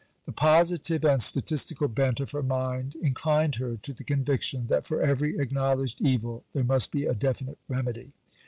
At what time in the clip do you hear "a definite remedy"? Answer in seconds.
7.05-8.11